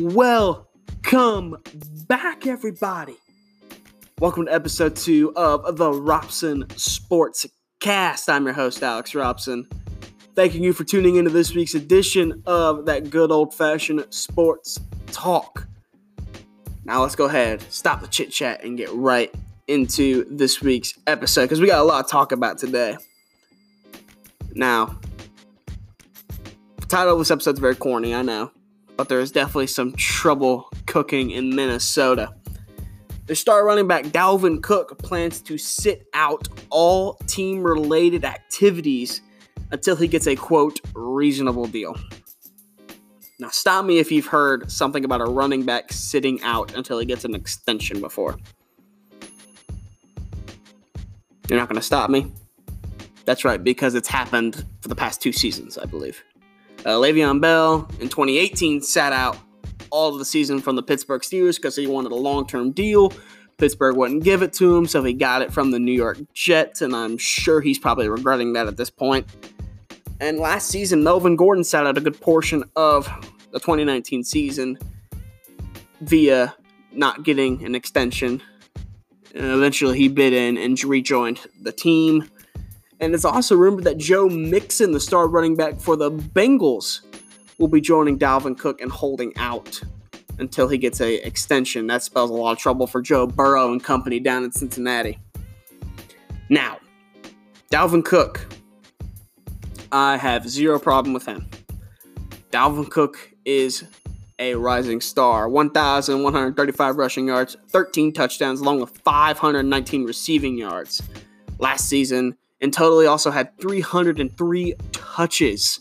[0.00, 1.58] Welcome
[2.08, 3.16] back, everybody.
[4.18, 7.44] Welcome to episode two of the Robson Sports
[7.80, 8.30] Cast.
[8.30, 9.68] I'm your host, Alex Robson.
[10.34, 15.68] Thanking you for tuning into this week's edition of that good old fashioned sports talk.
[16.86, 19.30] Now, let's go ahead, stop the chit chat, and get right
[19.68, 22.96] into this week's episode because we got a lot to talk about today.
[24.54, 24.98] Now,
[26.78, 28.50] the title of this episode is very corny, I know
[29.00, 32.34] but there is definitely some trouble cooking in Minnesota.
[33.28, 39.22] The star running back Dalvin Cook plans to sit out all team related activities
[39.70, 41.96] until he gets a quote reasonable deal.
[43.38, 47.06] Now, stop me if you've heard something about a running back sitting out until he
[47.06, 48.36] gets an extension before.
[51.48, 52.30] You're not going to stop me?
[53.24, 56.22] That's right, because it's happened for the past two seasons, I believe.
[56.84, 59.36] Uh, Le'Veon Bell in 2018 sat out
[59.90, 63.12] all of the season from the Pittsburgh Steelers because he wanted a long term deal.
[63.58, 66.80] Pittsburgh wouldn't give it to him, so he got it from the New York Jets,
[66.80, 69.26] and I'm sure he's probably regretting that at this point.
[70.18, 73.06] And last season, Melvin Gordon sat out a good portion of
[73.52, 74.78] the 2019 season
[76.00, 76.54] via
[76.92, 78.42] not getting an extension.
[79.34, 82.30] And eventually, he bid in and rejoined the team.
[83.00, 87.00] And it's also rumored that Joe Mixon, the star running back for the Bengals,
[87.58, 89.80] will be joining Dalvin Cook and holding out
[90.38, 91.86] until he gets a extension.
[91.86, 95.18] That spells a lot of trouble for Joe Burrow and company down in Cincinnati.
[96.48, 96.78] Now,
[97.70, 98.46] Dalvin Cook,
[99.92, 101.46] I have zero problem with him.
[102.50, 103.84] Dalvin Cook is
[104.38, 105.48] a rising star.
[105.48, 111.02] 1,135 rushing yards, 13 touchdowns, along with 519 receiving yards.
[111.58, 115.80] Last season, and totally also had 303 touches.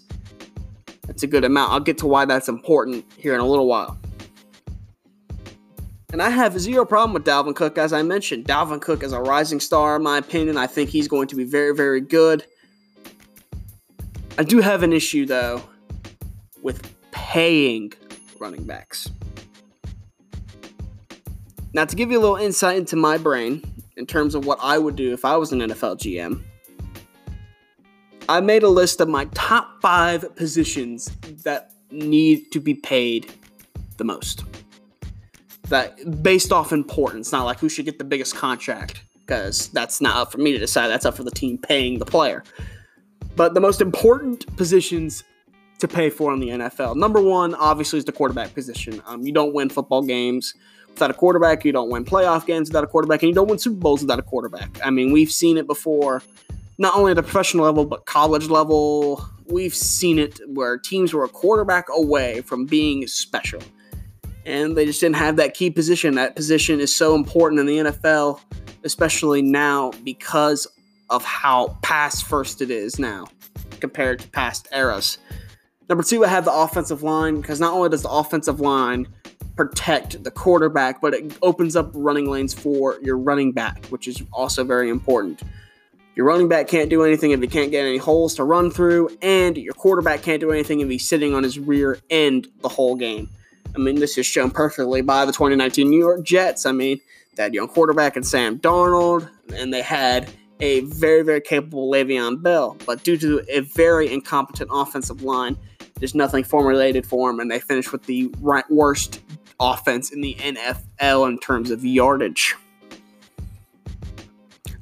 [1.08, 1.72] That's a good amount.
[1.72, 3.98] I'll get to why that's important here in a little while.
[6.12, 8.46] And I have zero problem with Dalvin Cook, as I mentioned.
[8.46, 10.58] Dalvin Cook is a rising star, in my opinion.
[10.58, 12.46] I think he's going to be very, very good.
[14.38, 15.62] I do have an issue, though,
[16.64, 17.94] with paying
[18.40, 19.12] running backs.
[21.74, 23.62] Now, to give you a little insight into my brain
[23.98, 26.42] in terms of what I would do if I was an NFL GM,
[28.30, 31.10] I made a list of my top five positions
[31.46, 33.34] that need to be paid
[33.98, 34.44] the most.
[35.70, 40.16] That based off importance, not like who should get the biggest contract, because that's not
[40.16, 40.90] up for me to decide.
[40.90, 42.44] That's up for the team paying the player.
[43.36, 45.24] But the most important positions
[45.80, 46.98] to pay for in the NFL.
[46.98, 49.02] Number one, obviously, is the quarterback position.
[49.08, 50.54] Um, you don't win football games
[50.90, 51.66] without a quarterback.
[51.66, 54.20] You don't win playoff games without a quarterback, and you don't win Super Bowls without
[54.20, 54.80] a quarterback.
[54.86, 56.22] I mean, we've seen it before
[56.80, 59.24] not only at the professional level but college level.
[59.48, 63.62] We've seen it where teams were a quarterback away from being special,
[64.46, 66.16] and they just didn't have that key position.
[66.16, 68.40] That position is so important in the NFL,
[68.84, 70.68] especially now because
[71.10, 73.28] of how pass first it is now
[73.80, 75.18] compared to past eras.
[75.90, 79.08] Number two, I have the offensive line because not only does the offensive line
[79.56, 84.22] protect the quarterback, but it opens up running lanes for your running back, which is
[84.32, 85.42] also very important.
[86.20, 89.08] Your running back can't do anything if he can't get any holes to run through,
[89.22, 92.98] and your quarterback can't do anything if he's sitting on his rear end the whole
[92.98, 93.30] game.
[93.74, 96.66] I mean, this is shown perfectly by the 2019 New York Jets.
[96.66, 97.00] I mean,
[97.38, 102.76] that young quarterback and Sam Darnold, and they had a very, very capable Le'Veon Bell.
[102.86, 105.56] But due to a very incompetent offensive line,
[106.02, 108.30] there's nothing formulated for them, and they finished with the
[108.70, 109.22] worst
[109.58, 112.58] offense in the NFL in terms of yardage.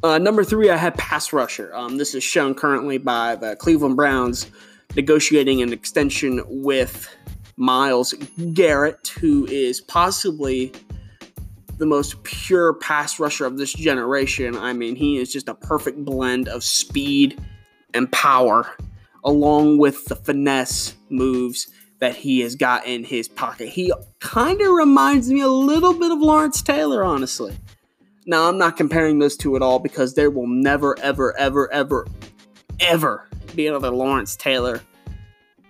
[0.03, 1.75] Uh, number three, I had pass rusher.
[1.75, 4.49] Um, this is shown currently by the Cleveland Browns
[4.95, 7.09] negotiating an extension with
[7.55, 8.13] Myles
[8.53, 10.71] Garrett, who is possibly
[11.77, 14.55] the most pure pass rusher of this generation.
[14.55, 17.39] I mean, he is just a perfect blend of speed
[17.93, 18.75] and power,
[19.23, 21.67] along with the finesse moves
[21.99, 23.69] that he has got in his pocket.
[23.69, 27.57] He kind of reminds me a little bit of Lawrence Taylor, honestly.
[28.29, 32.05] Now, I'm not comparing those two at all because there will never, ever, ever, ever,
[32.81, 33.25] ever
[33.55, 34.81] be another Lawrence Taylor.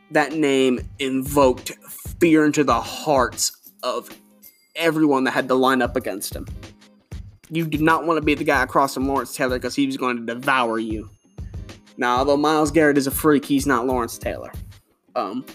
[0.09, 1.69] That name invoked
[2.19, 3.51] fear into the hearts
[3.83, 4.09] of
[4.75, 6.47] everyone that had to line up against him.
[7.51, 9.95] You did not want to be the guy across from Lawrence Taylor because he was
[9.95, 11.11] going to devour you.
[11.95, 14.51] Now, although Myles Garrett is a freak, he's not Lawrence Taylor.
[15.15, 15.45] Um,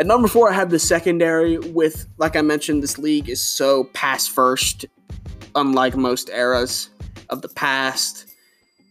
[0.00, 3.84] at number four, I have the secondary with, like I mentioned, this league is so
[3.84, 4.84] pass first
[5.54, 6.90] unlike most eras
[7.30, 8.26] of the past,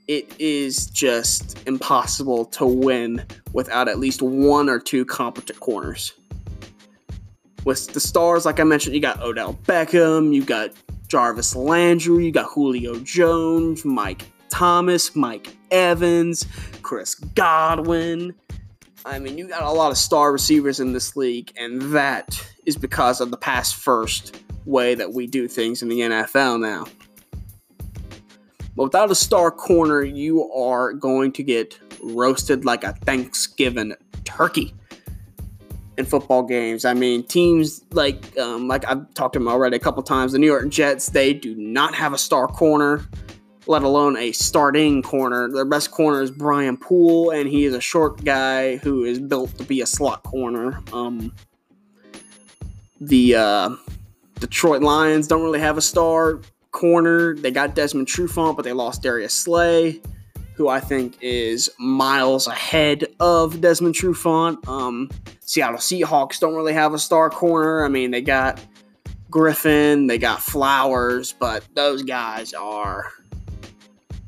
[0.08, 3.24] it is just impossible to win
[3.54, 6.14] without at least one or two competent corners.
[7.66, 10.72] with the stars, like I mentioned, you got Odell Beckham, you got
[11.10, 16.46] Jarvis Landry, you got Julio Jones, Mike Thomas, Mike Evans,
[16.82, 18.34] Chris Godwin.
[19.06, 22.78] I mean, you got a lot of star receivers in this league, and that is
[22.78, 26.86] because of the pass first way that we do things in the NFL now.
[28.76, 34.74] But without a star corner, you are going to get roasted like a Thanksgiving turkey
[35.98, 36.86] in football games.
[36.86, 40.34] I mean, teams like um, like I've talked to them already a couple times.
[40.34, 43.08] The New York Jets they do not have a star corner,
[43.66, 45.50] let alone a starting corner.
[45.50, 49.58] Their best corner is Brian Poole, and he is a short guy who is built
[49.58, 50.80] to be a slot corner.
[50.94, 51.34] Um,
[53.02, 53.70] the uh,
[54.40, 56.40] Detroit Lions don't really have a star
[56.72, 57.36] corner.
[57.36, 60.02] They got Desmond Trufant, but they lost Darius Slay,
[60.54, 64.68] who I think is miles ahead of Desmond Trufant.
[64.68, 65.10] Um,
[65.42, 67.84] Seattle Seahawks don't really have a star corner.
[67.84, 68.62] I mean, they got
[69.30, 73.12] Griffin, they got Flowers, but those guys are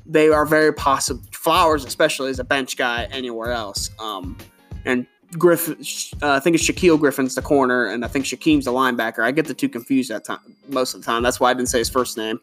[0.06, 1.22] they are very possible.
[1.32, 3.92] Flowers, especially, is a bench guy anywhere else.
[4.00, 4.38] Um,
[4.86, 5.06] and
[5.38, 5.78] Griffin,
[6.22, 9.24] uh, I think it's Shaquill Griffin's the corner, and I think Shaquem's the linebacker.
[9.24, 10.40] I get the two confused that time
[10.70, 11.22] most of the time.
[11.22, 12.40] That's why I didn't say his first name.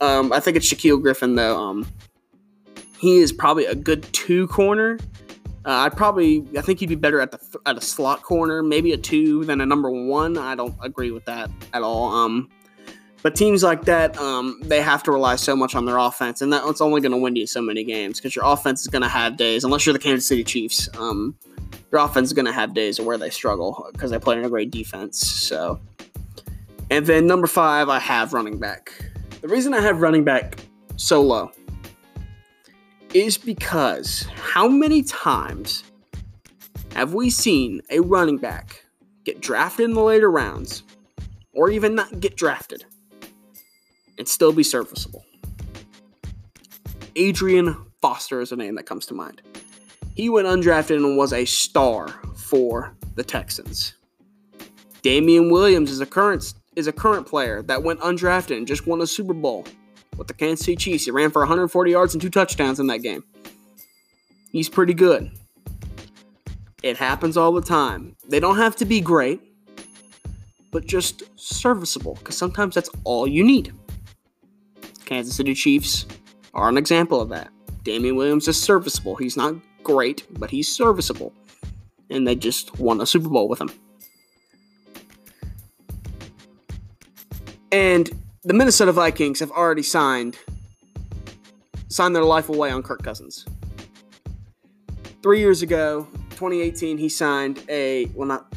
[0.00, 1.56] Um, I think it's Shaquill Griffin though.
[1.56, 1.86] Um,
[2.98, 4.98] he is probably a good two corner.
[5.64, 8.92] Uh, I'd probably, I think he'd be better at the at a slot corner, maybe
[8.92, 10.36] a two than a number one.
[10.36, 12.12] I don't agree with that at all.
[12.12, 12.48] Um,
[13.22, 16.52] but teams like that, um, they have to rely so much on their offense, and
[16.52, 19.08] that's only going to win you so many games because your offense is going to
[19.08, 20.88] have days, unless you're the Kansas City Chiefs.
[20.98, 21.36] Um,
[21.90, 24.48] your offense is going to have days where they struggle because they play in a
[24.48, 25.18] great defense.
[25.18, 25.80] So,
[26.90, 28.92] and then number five, I have running back.
[29.40, 30.58] The reason I have running back
[30.96, 31.52] so low
[33.14, 35.84] is because how many times
[36.94, 38.84] have we seen a running back
[39.24, 40.82] get drafted in the later rounds,
[41.52, 42.84] or even not get drafted,
[44.18, 45.24] and still be serviceable?
[47.16, 49.42] Adrian Foster is a name that comes to mind.
[50.18, 53.94] He went undrafted and was a star for the Texans.
[55.00, 59.00] Damien Williams is a current is a current player that went undrafted and just won
[59.00, 59.64] a Super Bowl
[60.16, 61.04] with the Kansas City Chiefs.
[61.04, 63.22] He ran for 140 yards and two touchdowns in that game.
[64.50, 65.30] He's pretty good.
[66.82, 68.16] It happens all the time.
[68.28, 69.40] They don't have to be great,
[70.72, 73.72] but just serviceable because sometimes that's all you need.
[75.04, 76.06] Kansas City Chiefs
[76.54, 77.50] are an example of that.
[77.84, 79.14] Damien Williams is serviceable.
[79.14, 81.32] He's not great, but he's serviceable.
[82.10, 83.70] And they just won a Super Bowl with him.
[87.70, 88.10] And
[88.44, 90.38] the Minnesota Vikings have already signed
[91.90, 93.46] signed their life away on Kirk Cousins.
[95.22, 98.52] Three years ago, 2018, he signed a well not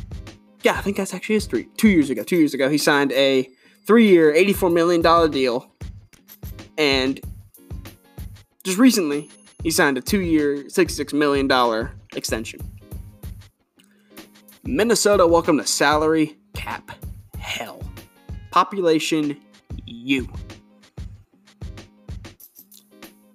[0.63, 1.65] yeah, I think that's actually his three.
[1.77, 3.49] Two years ago, two years ago, he signed a
[3.85, 5.71] three-year, $84 million deal.
[6.77, 7.19] And
[8.63, 9.29] just recently,
[9.63, 12.59] he signed a two year, $66 million extension.
[14.63, 16.91] Minnesota, welcome to salary cap
[17.37, 17.81] hell.
[18.51, 19.39] Population
[19.85, 20.27] U.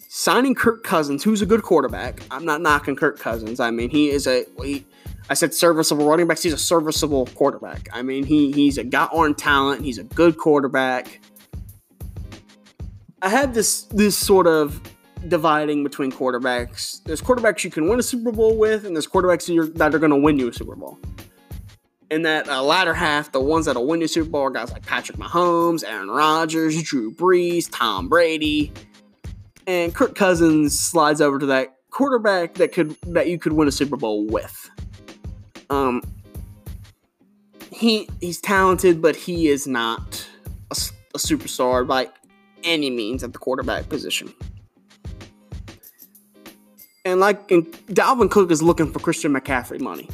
[0.08, 2.20] Signing Kirk Cousins, who's a good quarterback.
[2.30, 3.60] I'm not knocking Kirk Cousins.
[3.60, 4.44] I mean, he is a.
[4.62, 4.84] He,
[5.28, 6.42] I said serviceable running backs.
[6.42, 7.88] He's a serviceable quarterback.
[7.92, 9.82] I mean, he he's a got on talent.
[9.82, 11.20] He's a good quarterback.
[13.22, 14.80] I had this this sort of
[15.28, 17.02] dividing between quarterbacks.
[17.04, 20.10] There's quarterbacks you can win a Super Bowl with, and there's quarterbacks that are going
[20.10, 20.98] to win you a Super Bowl.
[22.10, 24.72] In that uh, latter half, the ones that'll win you a Super Bowl are guys
[24.72, 28.72] like Patrick Mahomes, Aaron Rodgers, Drew Brees, Tom Brady,
[29.66, 33.72] and Kirk Cousins slides over to that quarterback that could that you could win a
[33.72, 34.70] Super Bowl with.
[35.70, 36.02] Um,
[37.72, 40.26] he he's talented, but he is not
[40.70, 40.76] a,
[41.14, 42.08] a superstar by
[42.62, 44.32] any means at the quarterback position.
[47.06, 50.10] And like and Dalvin Cook is looking for Christian McCaffrey money.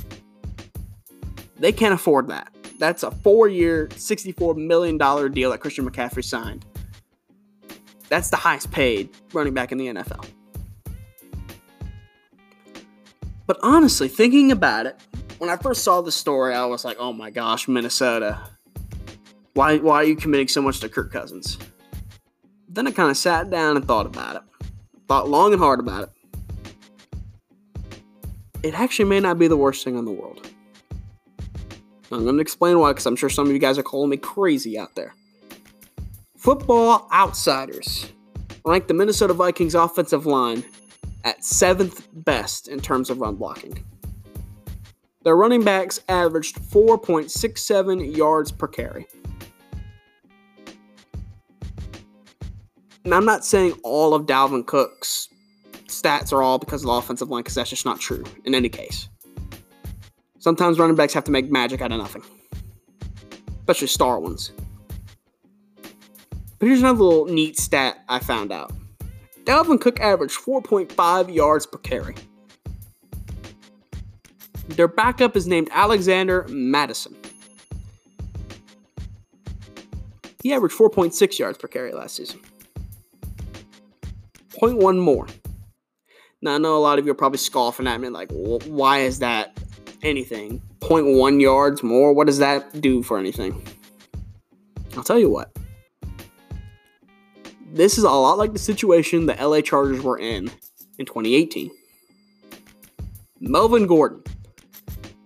[1.58, 2.54] They can't afford that.
[2.78, 4.98] That's a four-year, $64 million
[5.32, 6.66] deal that Christian McCaffrey signed.
[8.10, 10.26] That's the highest paid running back in the NFL.
[13.46, 15.00] But honestly, thinking about it,
[15.38, 18.38] when I first saw the story, I was like, oh my gosh, Minnesota.
[19.54, 21.56] Why, why are you committing so much to Kirk Cousins?
[22.68, 24.42] Then I kind of sat down and thought about it.
[25.08, 26.10] Thought long and hard about it
[28.62, 30.48] it actually may not be the worst thing in the world.
[32.10, 34.18] I'm going to explain why, because I'm sure some of you guys are calling me
[34.18, 35.14] crazy out there.
[36.36, 38.12] Football Outsiders
[38.64, 40.64] rank the Minnesota Vikings offensive line
[41.24, 43.84] at seventh best in terms of run blocking.
[45.22, 49.06] Their running backs averaged 4.67 yards per carry.
[53.04, 55.28] And I'm not saying all of Dalvin Cook's
[55.92, 58.68] stats are all because of the offensive line, because that's just not true in any
[58.68, 59.08] case.
[60.38, 62.22] Sometimes running backs have to make magic out of nothing,
[63.60, 64.52] especially star ones.
[66.58, 68.72] But here's another little neat stat I found out
[69.44, 72.14] Dalvin Cook averaged 4.5 yards per carry.
[74.68, 77.16] Their backup is named Alexander Mattison.
[80.42, 82.40] He averaged 4.6 yards per carry last season.
[84.60, 85.26] 0.1 more.
[86.44, 89.20] Now, I know a lot of you are probably scoffing at me, like, why is
[89.20, 89.56] that
[90.02, 90.60] anything?
[90.80, 92.12] 0.1 yards more?
[92.12, 93.64] What does that do for anything?
[94.96, 95.56] I'll tell you what.
[97.72, 100.50] This is a lot like the situation the LA Chargers were in
[100.98, 101.70] in 2018.
[103.38, 104.24] Melvin Gordon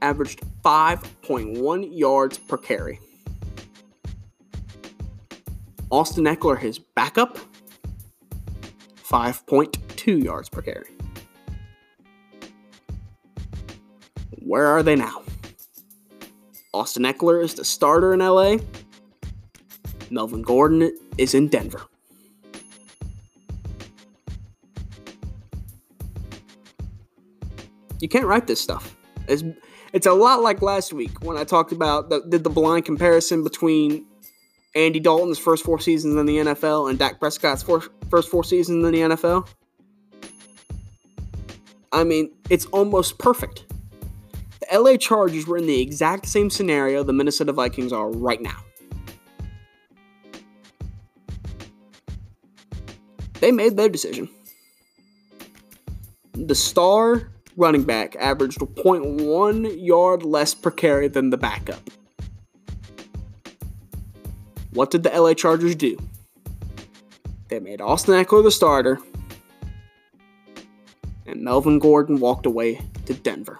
[0.02, 3.00] averaged 5.1 yards per carry.
[5.90, 7.38] Austin Ekeler, his backup,
[9.02, 10.95] 5.2 yards per carry.
[14.46, 15.24] Where are they now?
[16.72, 18.58] Austin Ekeler is the starter in LA.
[20.08, 21.82] Melvin Gordon is in Denver.
[27.98, 28.96] You can't write this stuff.
[29.26, 29.42] It's,
[29.92, 33.42] it's a lot like last week when I talked about the, did the blind comparison
[33.42, 34.06] between
[34.76, 38.84] Andy Dalton's first four seasons in the NFL and Dak Prescott's four, first four seasons
[38.84, 39.48] in the NFL.
[41.90, 43.64] I mean, it's almost perfect.
[44.70, 48.64] The LA Chargers were in the exact same scenario the Minnesota Vikings are right now.
[53.40, 54.28] They made their decision.
[56.32, 61.90] The star running back averaged 0.1 yard less per carry than the backup.
[64.72, 65.96] What did the LA Chargers do?
[67.48, 68.98] They made Austin Ekeler the starter,
[71.24, 73.56] and Melvin Gordon walked away to Denver.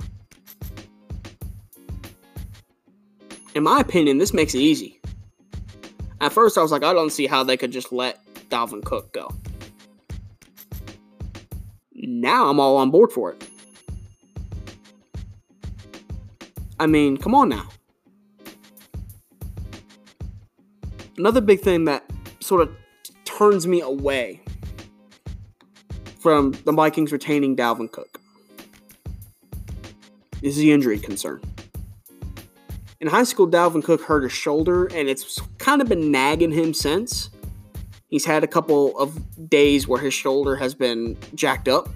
[3.56, 5.00] In my opinion, this makes it easy.
[6.20, 9.14] At first, I was like, I don't see how they could just let Dalvin Cook
[9.14, 9.30] go.
[11.94, 13.48] Now I'm all on board for it.
[16.78, 17.66] I mean, come on now.
[21.16, 22.04] Another big thing that
[22.40, 22.76] sort of
[23.25, 24.42] turns me away
[26.18, 28.20] from the Vikings retaining Dalvin Cook
[30.42, 31.40] is the injury concern.
[33.00, 36.72] In high school, Dalvin Cook hurt his shoulder, and it's kind of been nagging him
[36.72, 37.30] since.
[38.08, 41.88] He's had a couple of days where his shoulder has been jacked up,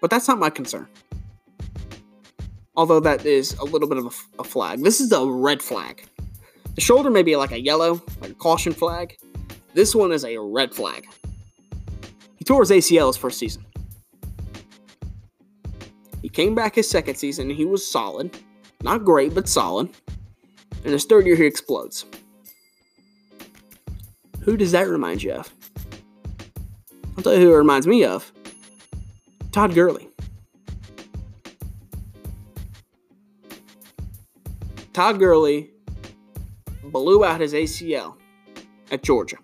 [0.00, 0.88] but that's not my concern
[2.76, 4.82] although that is a little bit of a, a, flag.
[4.82, 6.04] This is a red flag.
[6.74, 9.16] The shoulder may be like a yellow, like a caution flag.
[9.74, 11.06] This one is a red flag.
[12.36, 13.64] He tore his ACL his first season.
[16.22, 18.36] He came back his second season and he was solid.
[18.86, 19.90] Not great, but solid.
[20.84, 22.04] In his third year, he explodes.
[24.42, 25.52] Who does that remind you of?
[27.16, 28.30] I'll tell you who it reminds me of
[29.50, 30.06] Todd Gurley.
[34.92, 35.72] Todd Gurley
[36.84, 38.14] blew out his ACL
[38.92, 39.38] at Georgia.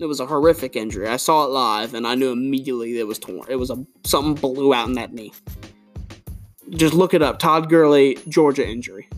[0.00, 1.06] It was a horrific injury.
[1.06, 3.46] I saw it live and I knew immediately it was torn.
[3.48, 5.32] It was a something blew out in that knee.
[6.70, 9.08] Just look it up, Todd Gurley Georgia injury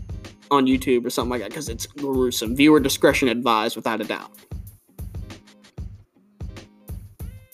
[0.50, 2.57] on YouTube or something like that because it's gruesome.
[2.57, 4.31] Viewer discretion advised without a doubt.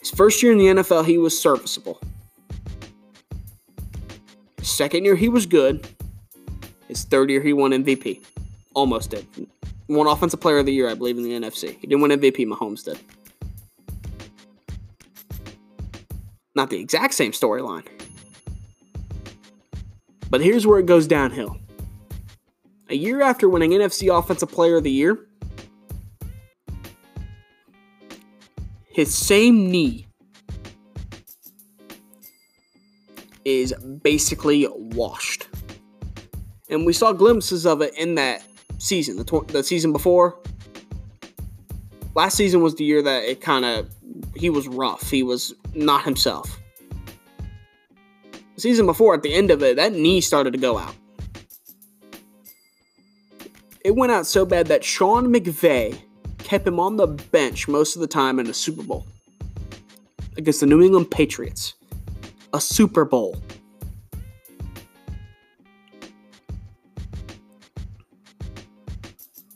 [0.01, 2.01] His first year in the NFL, he was serviceable.
[4.59, 5.87] His second year, he was good.
[6.89, 8.25] His third year, he won MVP.
[8.75, 9.27] Almost did.
[9.89, 11.79] Won Offensive Player of the Year, I believe, in the NFC.
[11.79, 12.99] He didn't win MVP, Mahomes did.
[16.55, 17.87] Not the exact same storyline.
[20.33, 21.59] But here's where it goes downhill.
[22.89, 25.29] A year after winning NFC Offensive Player of the Year,
[28.89, 30.07] his same knee
[33.45, 35.49] is basically washed
[36.73, 38.43] and we saw glimpses of it in that
[38.79, 40.39] season, the, tw- the season before.
[42.15, 43.91] Last season was the year that it kind of
[44.35, 45.11] he was rough.
[45.11, 46.62] He was not himself
[48.63, 50.95] season before, at the end of it, that knee started to go out.
[53.85, 56.01] It went out so bad that Sean McVay
[56.39, 59.07] kept him on the bench most of the time in a Super Bowl
[60.37, 61.75] against the New England Patriots.
[62.55, 63.37] A Super Bowl.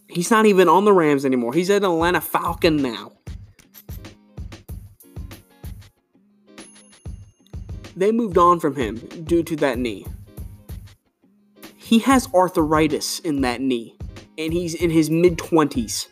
[0.09, 1.53] He's not even on the Rams anymore.
[1.53, 3.13] He's an Atlanta Falcon now.
[7.97, 10.07] They moved on from him due to that knee.
[11.77, 13.97] He has arthritis in that knee,
[14.37, 16.09] and he's in his mid 20s.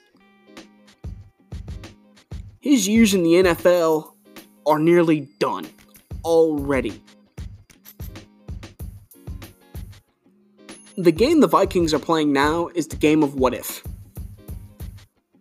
[2.61, 4.15] His years in the NFL
[4.65, 5.67] are nearly done
[6.25, 7.03] already.
[10.97, 13.85] The game the Vikings are playing now is the game of what if.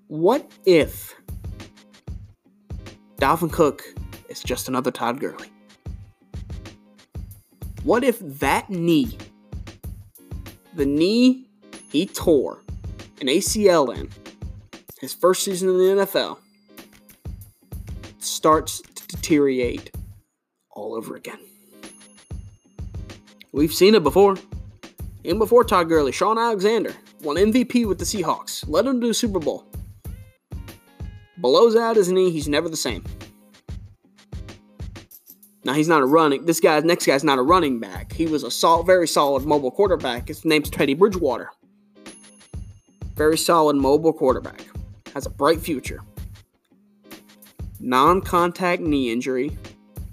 [0.08, 1.16] What if
[3.18, 3.84] Dalvin Cook
[4.28, 5.53] is just another Todd Gurley?
[7.84, 9.18] What if that knee,
[10.74, 11.50] the knee
[11.92, 12.64] he tore
[13.20, 14.10] an ACL in
[15.02, 16.38] his first season in the NFL,
[18.20, 19.92] starts to deteriorate
[20.72, 21.40] all over again?
[23.52, 24.38] We've seen it before.
[25.26, 29.14] And before Todd Gurley, Shaun Alexander won MVP with the Seahawks, led them to the
[29.14, 29.66] Super Bowl.
[31.38, 33.04] Blows out his knee, he's never the same.
[35.66, 36.46] Now he's not a running.
[36.46, 38.12] This guy's next guy's not a running back.
[38.12, 40.28] He was a very solid mobile quarterback.
[40.28, 41.52] His name's Teddy Bridgewater.
[43.16, 44.66] Very solid mobile quarterback.
[45.14, 46.02] Has a bright future.
[47.80, 49.58] Non-contact knee injury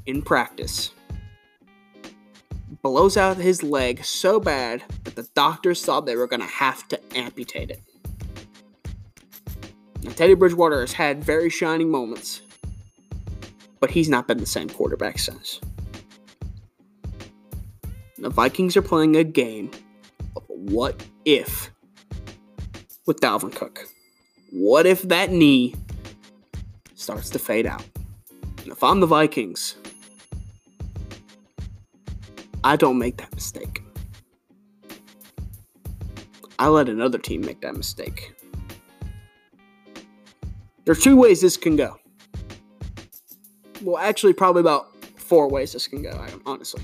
[0.07, 0.93] in practice.
[2.83, 6.87] Blows out his leg so bad that the doctors thought they were going to have
[6.89, 7.81] to amputate it.
[10.03, 12.43] Now, Teddy Bridgewater has had very shining moments
[13.81, 15.61] but he's not been the same quarterback since.
[18.19, 19.71] The Vikings are playing a game
[20.37, 21.71] of what if
[23.07, 23.87] with Dalvin Cook.
[24.53, 25.75] What if that knee
[26.95, 27.85] starts to fade out?
[28.63, 29.77] And if I'm the Vikings,
[32.63, 33.83] I don't make that mistake.
[36.59, 38.35] I let another team make that mistake.
[40.85, 42.00] There's two ways this can go
[43.83, 46.83] well, actually, probably about four ways this can go, honestly.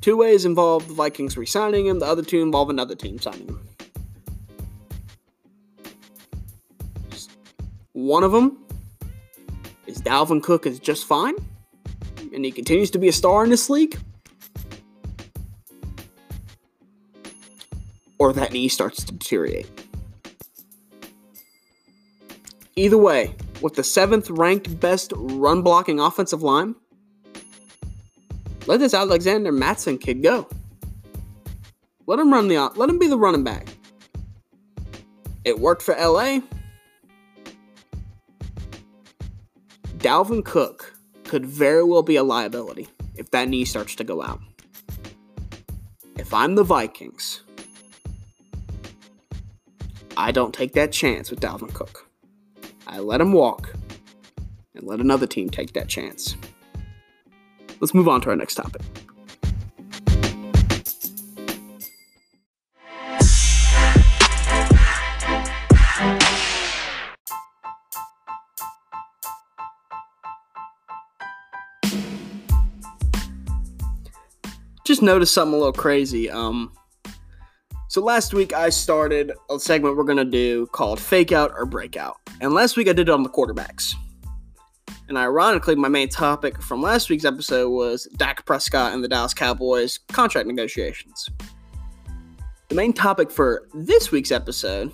[0.00, 3.46] Two ways involve the Vikings re signing him, the other two involve another team signing
[3.46, 3.60] him.
[7.92, 8.58] One of them
[9.86, 11.34] is Dalvin Cook is just fine,
[12.34, 13.96] and he continues to be a star in this league.
[18.18, 19.68] Or that knee starts to deteriorate.
[22.74, 26.74] Either way, with the seventh ranked best run blocking offensive line?
[28.66, 30.48] Let this Alexander Mattison kid go.
[32.06, 33.68] Let him run the let him be the running back.
[35.44, 36.40] It worked for LA.
[39.98, 40.94] Dalvin Cook
[41.24, 44.40] could very well be a liability if that knee starts to go out.
[46.16, 47.42] If I'm the Vikings,
[50.16, 52.08] I don't take that chance with Dalvin Cook.
[52.92, 53.72] I let him walk
[54.74, 56.36] and let another team take that chance.
[57.80, 58.82] Let's move on to our next topic.
[74.84, 76.28] Just noticed something a little crazy.
[76.28, 76.74] Um,
[77.88, 82.21] so last week I started a segment we're gonna do called Fake Out or Breakout.
[82.42, 83.94] And last week I did it on the quarterbacks.
[85.08, 89.32] And ironically, my main topic from last week's episode was Dak Prescott and the Dallas
[89.32, 91.28] Cowboys contract negotiations.
[92.68, 94.90] The main topic for this week's episode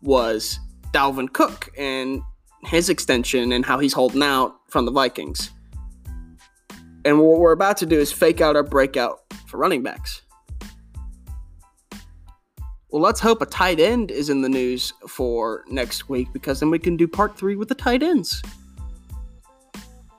[0.00, 0.60] was
[0.94, 2.22] Dalvin Cook and
[2.62, 5.50] his extension and how he's holding out from the Vikings.
[7.04, 10.22] And what we're about to do is fake out our breakout for running backs.
[12.90, 16.70] Well, let's hope a tight end is in the news for next week because then
[16.70, 18.42] we can do part three with the tight ends.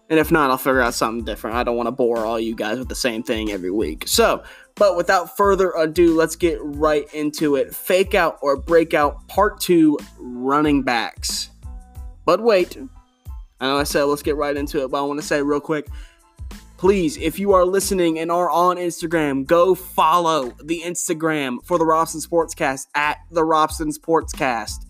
[0.09, 1.55] And if not, I'll figure out something different.
[1.55, 4.07] I don't want to bore all you guys with the same thing every week.
[4.07, 4.43] So,
[4.75, 7.75] but without further ado, let's get right into it.
[7.75, 11.49] Fake out or breakout part two running backs.
[12.25, 12.77] But wait,
[13.59, 15.59] I know I said let's get right into it, but I want to say real
[15.59, 15.87] quick
[16.79, 21.85] please, if you are listening and are on Instagram, go follow the Instagram for the
[21.85, 24.85] Robson Sportscast at the Robson Sportscast.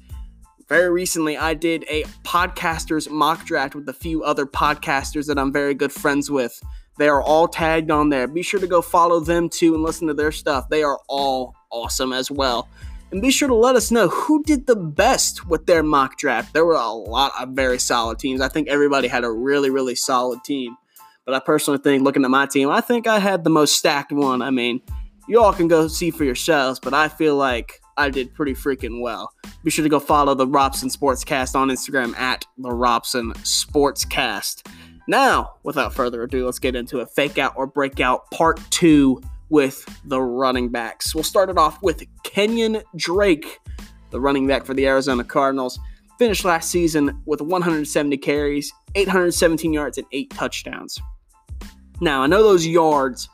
[0.68, 5.52] Very recently, I did a podcasters mock draft with a few other podcasters that I'm
[5.52, 6.62] very good friends with.
[7.00, 8.28] They are all tagged on there.
[8.28, 10.70] Be sure to go follow them too and listen to their stuff.
[10.70, 12.70] They are all awesome as well.
[13.12, 16.54] And be sure to let us know who did the best with their mock draft.
[16.54, 18.42] There were a lot of very solid teams.
[18.42, 20.78] I think everybody had a really, really solid team.
[21.30, 24.12] But I personally think, looking at my team, I think I had the most stacked
[24.12, 24.42] one.
[24.42, 24.82] I mean,
[25.28, 29.00] You all can go see for yourselves, but I feel like I did pretty freaking
[29.00, 29.32] well.
[29.64, 34.66] Be sure to go follow the Robson Sportscast on Instagram at the Robson Sportscast.
[35.08, 39.86] Now, without further ado, let's get into a fake out or breakout part two with
[40.06, 41.14] the running backs.
[41.14, 43.60] We'll start it off with Kenyon Drake,
[44.10, 45.80] the running back for the Arizona Cardinals.
[46.18, 51.00] Finished last season with 170 carries, 817 yards, and eight touchdowns.
[52.02, 53.30] Now, I know those yards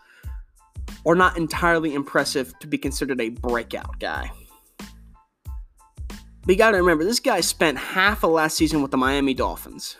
[1.06, 4.32] are not entirely impressive to be considered a breakout guy.
[4.78, 9.34] But you got to remember, this guy spent half of last season with the Miami
[9.34, 9.97] Dolphins.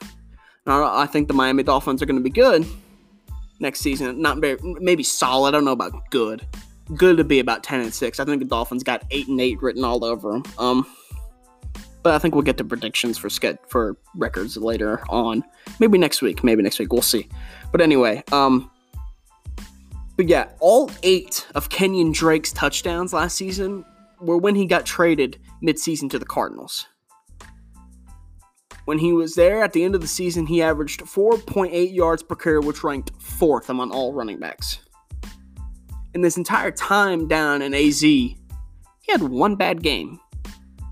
[0.66, 2.66] Now, I think the Miami Dolphins are going to be good
[3.60, 4.22] next season.
[4.22, 5.50] Not very, maybe solid.
[5.50, 6.46] I don't know about good.
[6.96, 8.20] Good to be about 10 and 6.
[8.20, 10.44] I think the Dolphins got 8 and 8 written all over them.
[10.60, 10.86] Um,
[12.04, 13.30] but I think we'll get to predictions for
[13.68, 15.44] for records later on.
[15.80, 16.44] Maybe next week.
[16.44, 16.94] Maybe next week.
[16.94, 17.28] We'll see.
[17.76, 18.72] But anyway, um,
[20.16, 23.84] but yeah, all eight of Kenyon Drake's touchdowns last season
[24.22, 26.88] were when he got traded midseason to the Cardinals.
[28.86, 32.36] When he was there at the end of the season, he averaged 4.8 yards per
[32.36, 34.80] carry, which ranked fourth among all running backs.
[36.14, 38.38] In this entire time down in AZ, he
[39.10, 40.18] had one bad game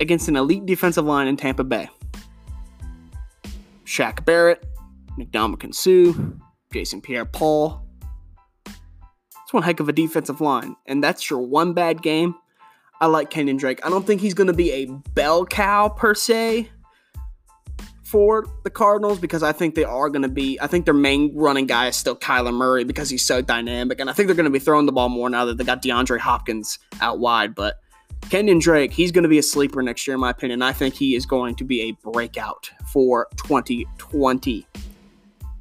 [0.02, 1.88] against an elite defensive line in Tampa Bay.
[3.86, 4.66] Shaq Barrett,
[5.18, 6.12] Ndamukong Suh,
[6.74, 7.86] Jason Pierre Paul.
[8.66, 12.36] It's one heck of a defensive line, and that's your one bad game.
[13.00, 13.86] I like Kenyon Drake.
[13.86, 16.70] I don't think he's going to be a bell cow per se,
[18.14, 20.60] for the Cardinals because I think they are going to be.
[20.62, 24.08] I think their main running guy is still Kyler Murray because he's so dynamic, and
[24.08, 26.20] I think they're going to be throwing the ball more now that they got DeAndre
[26.20, 27.56] Hopkins out wide.
[27.56, 27.80] But
[28.30, 30.62] Kenyon Drake, he's going to be a sleeper next year, in my opinion.
[30.62, 34.68] I think he is going to be a breakout for 2020.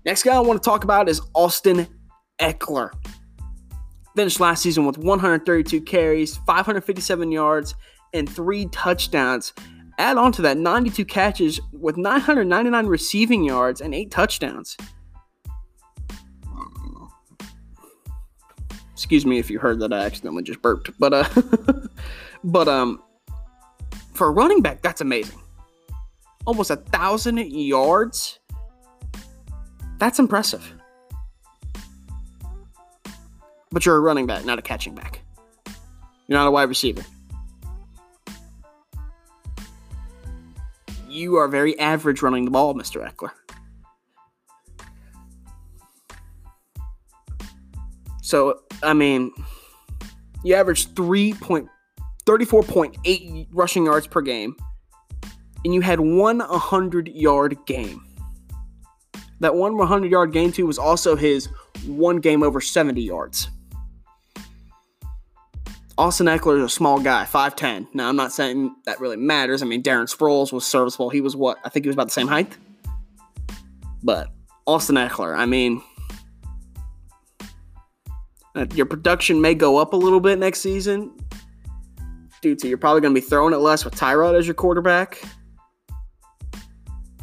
[0.04, 1.86] Next guy I want to talk about is Austin
[2.40, 2.90] Ekeler.
[4.16, 7.74] Finished last season with 132 carries, 557 yards,
[8.12, 9.52] and three touchdowns.
[9.98, 14.76] Add on to that 92 catches with 999 receiving yards and 8 touchdowns.
[18.92, 21.28] Excuse me if you heard that I accidentally just burped, but uh
[22.44, 23.02] but um
[24.14, 25.38] for a running back that's amazing.
[26.46, 28.40] Almost a thousand yards.
[30.02, 30.74] That's impressive.
[33.70, 35.20] But you're a running back, not a catching back.
[36.26, 37.04] You're not a wide receiver.
[41.08, 43.08] you are very average running the ball, Mr.
[43.08, 43.30] Ekeler.
[48.22, 49.30] So, I mean,
[50.42, 54.56] you averaged 3.34.8 rushing yards per game,
[55.64, 58.02] and you had one 100 yard game.
[59.42, 61.48] That one 100 yard game, too, was also his
[61.84, 63.50] one game over 70 yards.
[65.98, 67.88] Austin Ekeler is a small guy, 5'10.
[67.92, 69.60] Now, I'm not saying that really matters.
[69.60, 71.10] I mean, Darren Sproles was serviceable.
[71.10, 71.58] He was what?
[71.64, 72.56] I think he was about the same height.
[74.00, 74.30] But
[74.64, 75.82] Austin Ekeler, I mean,
[78.54, 81.18] uh, your production may go up a little bit next season
[82.42, 85.20] due to you're probably going to be throwing it less with Tyrod as your quarterback.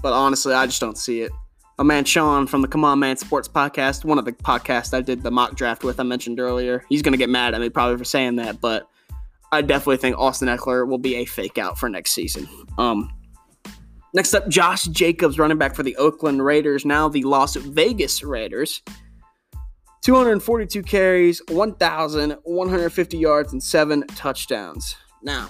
[0.01, 1.31] But honestly, I just don't see it
[1.79, 4.99] my man Sean from the Come On Man Sports Podcast, one of the podcasts I
[4.99, 6.83] did the mock draft with, I mentioned earlier.
[6.89, 8.89] He's going to get mad at me probably for saying that, but
[9.53, 12.49] I definitely think Austin Ekeler will be a fake out for next season.
[12.77, 13.09] Um,
[14.13, 18.83] next up, Josh Jacobs, running back for the Oakland Raiders, now the Las Vegas Raiders.
[20.01, 24.97] 242 carries, 1,150 yards, and seven touchdowns.
[25.23, 25.49] Now,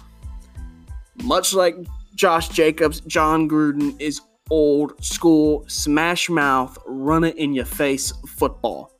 [1.24, 1.76] much like
[2.14, 8.92] Josh Jacobs, Jon Gruden is old school smash mouth, run it in your face football.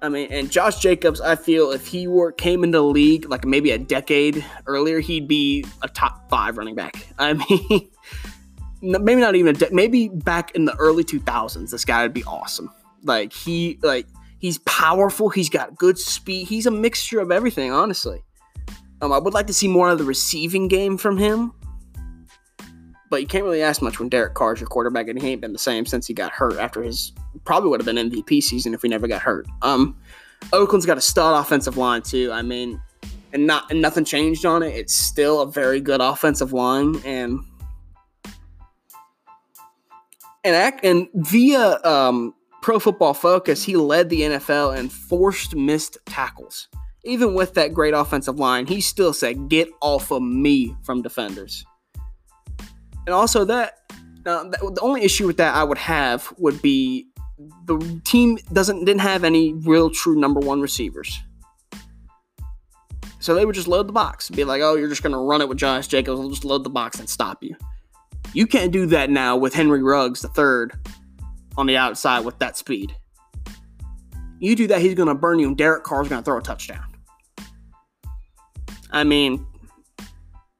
[0.00, 3.44] I mean, and Josh Jacobs, I feel if he were came into the league like
[3.44, 6.94] maybe a decade earlier, he'd be a top five running back.
[7.18, 7.90] I mean,
[8.80, 12.24] maybe not even a de- maybe back in the early 2000s, this guy would be
[12.24, 12.70] awesome.
[13.02, 14.06] Like he like
[14.38, 17.72] he's powerful, he's got good speed, he's a mixture of everything.
[17.72, 18.22] Honestly,
[19.00, 21.52] um, I would like to see more of the receiving game from him.
[23.10, 25.52] But you can't really ask much when Derek Carr's your quarterback, and he ain't been
[25.52, 27.12] the same since he got hurt after his
[27.44, 29.46] probably would have been MVP season if he never got hurt.
[29.62, 29.96] Um,
[30.52, 32.30] Oakland's got a stud offensive line too.
[32.32, 32.80] I mean,
[33.32, 34.74] and not and nothing changed on it.
[34.74, 37.40] It's still a very good offensive line, and
[40.44, 45.98] and act, and via um, Pro Football Focus, he led the NFL in forced missed
[46.06, 46.68] tackles.
[47.04, 51.64] Even with that great offensive line, he still said, "Get off of me" from defenders.
[53.08, 53.90] And also that,
[54.24, 57.06] the only issue with that I would have would be
[57.64, 61.18] the team doesn't didn't have any real true number one receivers.
[63.18, 64.28] So they would just load the box.
[64.28, 66.20] and Be like, oh, you're just to run it with Josh Jacobs.
[66.20, 67.56] We'll just load the box and stop you.
[68.34, 70.78] You can't do that now with Henry Ruggs, the third,
[71.56, 72.94] on the outside with that speed.
[74.38, 76.84] You do that, he's to burn you, and Derek Carr's to throw a touchdown.
[78.90, 79.46] I mean,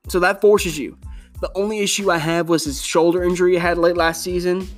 [0.08, 0.96] so that forces you.
[1.40, 4.68] The only issue I have was his shoulder injury he had late last season.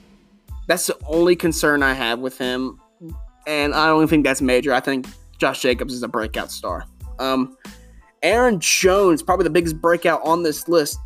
[0.66, 2.80] That's the only concern I have with him.
[3.46, 4.72] And I don't think that's major.
[4.72, 5.06] I think
[5.38, 6.84] Josh Jacobs is a breakout star.
[7.18, 7.56] Um,
[8.22, 10.98] Aaron Jones, probably the biggest breakout on this list.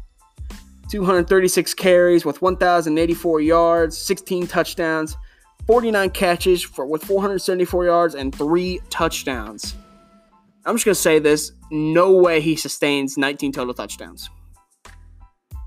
[0.91, 5.17] 236 carries with 1,084 yards, 16 touchdowns,
[5.67, 9.75] 49 catches for, with 474 yards, and three touchdowns.
[10.67, 14.29] I'm just to say this no way he sustains 19 total touchdowns.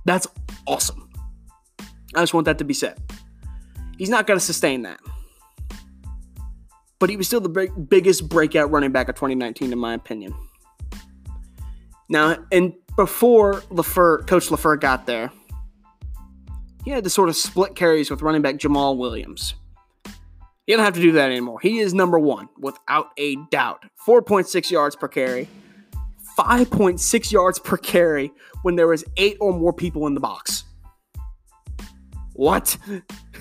[0.07, 0.25] That's
[0.65, 1.09] awesome.
[2.15, 2.97] I just want that to be said.
[3.97, 5.01] He's not going to sustain that.
[6.97, 10.33] But he was still the big, biggest breakout running back of 2019, in my opinion.
[12.09, 15.29] Now, and before LaFleur, Coach LaFleur got there,
[16.85, 19.55] he had to sort of split carries with running back Jamaal Williams.
[20.65, 21.59] He don't have to do that anymore.
[21.59, 23.83] He is number one, without a doubt.
[24.07, 25.49] 4.6 yards per carry,
[26.37, 30.63] 5.6 yards per carry when there was eight or more people in the box.
[32.33, 32.77] What?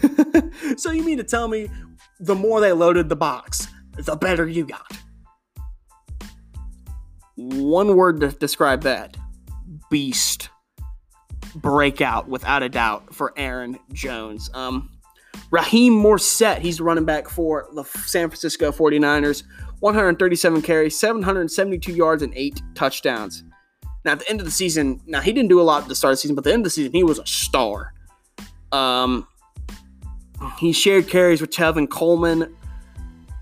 [0.77, 1.69] so you mean to tell me
[2.19, 4.91] the more they loaded the box, the better you got?
[7.37, 9.17] One word to describe that
[9.91, 10.49] beast
[11.55, 14.51] breakout without a doubt for Aaron Jones.
[14.55, 14.91] Um,
[15.51, 19.45] Raheem Mostert, he's running back for the San Francisco 49ers.
[19.81, 23.45] 137 carries, 772 yards, and eight touchdowns.
[24.05, 25.95] Now, at the end of the season, now he didn't do a lot at the
[25.95, 27.93] start of the season, but at the end of the season, he was a star.
[28.73, 29.27] Um,
[30.59, 32.55] he shared carries with Tevin Coleman.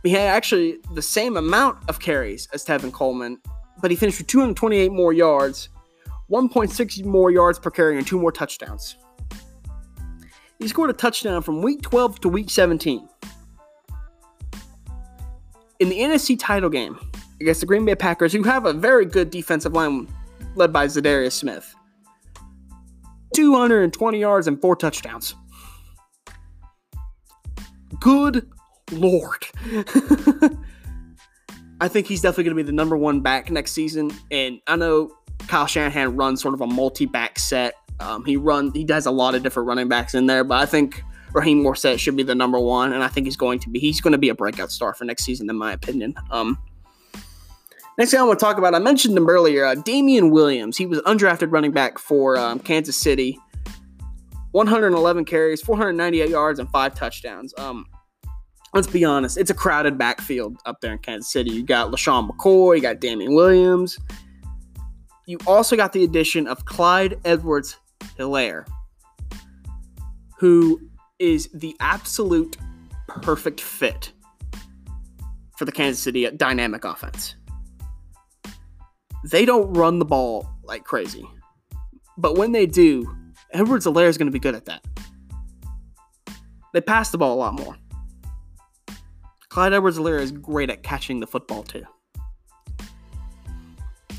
[0.03, 3.38] He had actually the same amount of carries as Tevin Coleman,
[3.81, 5.68] but he finished with 228 more yards,
[6.31, 8.97] 1.6 more yards per carry, and two more touchdowns.
[10.59, 13.07] He scored a touchdown from week 12 to week 17.
[15.85, 16.99] In the NFC title game
[17.42, 20.09] against the Green Bay Packers, who have a very good defensive line
[20.55, 21.75] led by Za'Darius Smith,
[23.35, 25.35] 220 yards and four touchdowns.
[28.01, 28.49] Good
[28.92, 29.44] lord.
[31.83, 34.11] I think he's definitely going to be the number one back next season.
[34.31, 35.11] And I know
[35.49, 37.75] Kyle Shanahan runs sort of a multi back set.
[38.01, 40.64] Um, he runs, he does a lot of different running backs in there, but I
[40.64, 43.81] think Raheem Mostert should be the number one, and I think he's going to be.
[43.81, 46.14] He's going to be a breakout star for next season, in my opinion.
[46.31, 46.57] Um,
[47.99, 49.64] next thing I want to talk about, I mentioned him earlier.
[49.64, 50.77] Uh, Damien Williams.
[50.77, 53.38] He was undrafted running back for um, Kansas City.
[54.53, 57.53] 111 carries, 498 yards, and five touchdowns.
[57.59, 57.87] Um,
[58.73, 61.51] let's be honest, it's a crowded backfield up there in Kansas City.
[61.51, 63.99] You got LeSean McCoy, you got Damien Williams.
[65.27, 67.77] You also got the addition of Clyde Edwards
[68.18, 68.68] Helaire,
[70.38, 70.81] who
[71.18, 72.57] is the absolute
[73.22, 74.12] perfect fit
[75.57, 77.37] for the Kansas City dynamic offense.
[79.24, 81.24] They don't run the ball like crazy.
[82.18, 83.11] But when they do,
[83.53, 84.85] Edwards Helaire is going to be good at that.
[86.72, 87.77] They pass the ball a lot more.
[89.48, 91.85] Clyde Edwards Helaire is great at catching the football too.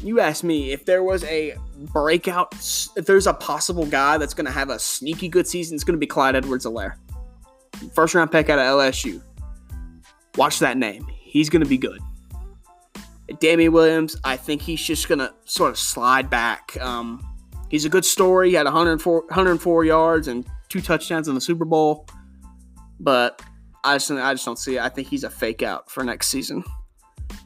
[0.05, 1.55] You ask me if there was a
[1.91, 2.53] breakout,
[2.95, 5.95] if there's a possible guy that's going to have a sneaky good season, it's going
[5.95, 6.93] to be Clyde Edwards Helaire.
[7.95, 9.19] First round pick out of LSU.
[10.37, 11.07] Watch that name.
[11.09, 11.99] He's going to be good.
[13.39, 16.79] Damien Williams, I think he's just going to sort of slide back.
[16.79, 17.25] Um,
[17.69, 18.49] he's a good story.
[18.49, 22.05] He had 104, 104 yards and two touchdowns in the Super Bowl.
[22.99, 23.41] But
[23.83, 24.83] I just, I just don't see it.
[24.83, 26.63] I think he's a fake out for next season.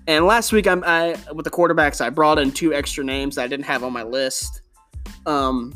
[0.09, 2.01] And last week, I'm I, with the quarterbacks.
[2.01, 4.63] I brought in two extra names that I didn't have on my list.
[5.27, 5.71] Um,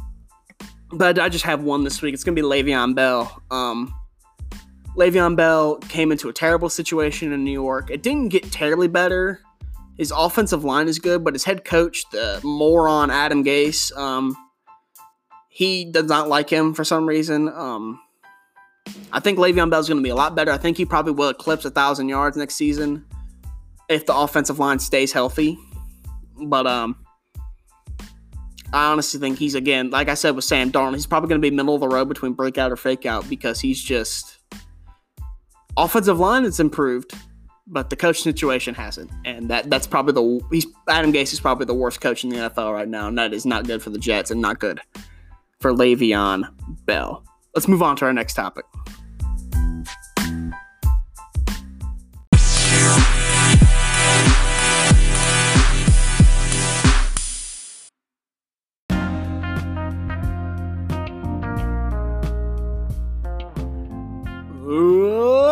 [0.91, 2.15] but I just have one this week.
[2.15, 3.43] It's gonna be Le'Veon Bell.
[3.52, 3.93] Um,
[4.98, 7.91] Le'Veon Bell came into a terrible situation in New York.
[7.91, 9.39] It didn't get terribly better.
[10.00, 14.36] His offensive line is good, but his head coach, the moron Adam Gase, um,
[15.48, 17.50] he does not like him for some reason.
[17.50, 18.00] Um,
[19.12, 20.52] I think Le'Veon Bell is going to be a lot better.
[20.52, 23.06] I think he probably will eclipse a thousand yards next season
[23.89, 25.58] if the offensive line stays healthy.
[26.46, 26.96] But um,
[28.74, 31.48] I honestly think he's again, like I said with Sam Darnold, he's probably going to
[31.48, 34.39] be middle of the road between breakout or fake out because he's just
[35.78, 37.13] offensive line has improved,
[37.67, 41.65] but the coach situation hasn't, and that that's probably the he's Adam Gase is probably
[41.65, 44.00] the worst coach in the NFL right now, and that is not good for the
[44.00, 44.82] Jets and not good
[45.60, 46.52] for Le'Veon
[46.86, 47.24] Bell.
[47.56, 48.65] Let's move on to our next topic.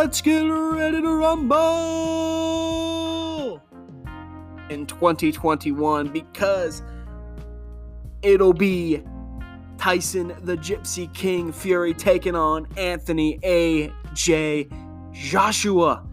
[0.03, 1.61] Let's get ready to rumble
[4.71, 6.81] in 2021 because
[8.23, 9.03] it'll be
[9.77, 14.69] Tyson the Gypsy King Fury taking on Anthony A.J.
[15.11, 16.03] Joshua.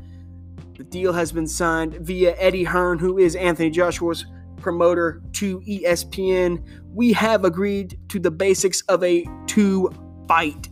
[0.76, 4.26] The deal has been signed via Eddie Hearn, who is Anthony Joshua's
[4.58, 6.62] promoter to ESPN.
[6.92, 9.90] We have agreed to the basics of a two
[10.28, 10.68] fight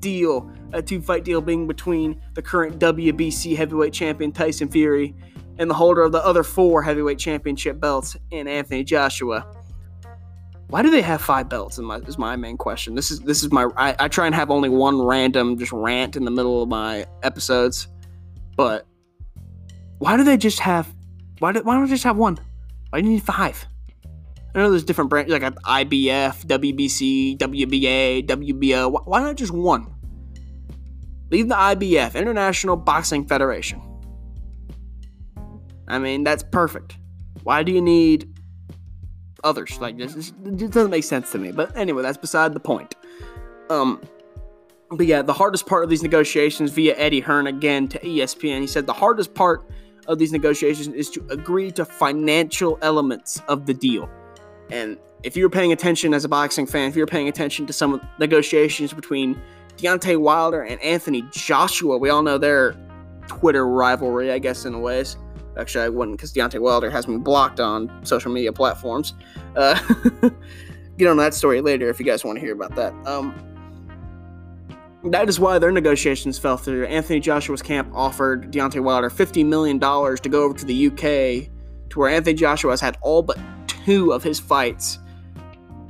[0.00, 0.52] deal.
[0.72, 5.14] A two fight deal being between the current WBC heavyweight champion Tyson Fury
[5.58, 9.46] and the holder of the other four heavyweight championship belts in Anthony Joshua.
[10.68, 11.78] Why do they have five belts?
[11.78, 12.94] Is my main question.
[12.94, 13.68] This is this is my.
[13.76, 17.06] I, I try and have only one random just rant in the middle of my
[17.22, 17.86] episodes,
[18.56, 18.86] but
[19.98, 20.92] why do they just have?
[21.38, 22.38] Why do, why don't they just have one?
[22.90, 23.64] Why do you need five?
[24.54, 29.06] I know there's different brands like IBF, WBC, WBA, WBO.
[29.06, 29.94] Why not just one?
[31.30, 33.82] Leave the IBF, International Boxing Federation.
[35.88, 36.98] I mean, that's perfect.
[37.42, 38.32] Why do you need
[39.44, 39.78] others?
[39.80, 41.52] Like this, doesn't make sense to me.
[41.52, 42.94] But anyway, that's beside the point.
[43.70, 44.00] Um,
[44.90, 48.60] but yeah, the hardest part of these negotiations via Eddie Hearn again to ESPN.
[48.60, 49.68] He said the hardest part
[50.06, 54.08] of these negotiations is to agree to financial elements of the deal.
[54.70, 58.00] And if you're paying attention as a boxing fan, if you're paying attention to some
[58.18, 59.40] negotiations between
[59.76, 62.74] Deontay Wilder and Anthony Joshua, we all know their
[63.28, 65.16] Twitter rivalry, I guess, in a ways.
[65.58, 69.14] Actually, I wouldn't because Deontay Wilder has me blocked on social media platforms.
[69.54, 69.78] Uh,
[70.98, 72.92] get on that story later if you guys want to hear about that.
[73.06, 73.34] Um,
[75.04, 76.84] that is why their negotiations fell through.
[76.86, 81.50] Anthony Joshua's camp offered Deontay Wilder $50 million to go over to the UK,
[81.90, 84.98] to where Anthony Joshua has had all but two of his fights